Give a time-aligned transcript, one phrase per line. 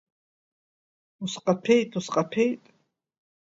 [1.23, 2.63] Усҟаҭәеит, усҟаҭәеит!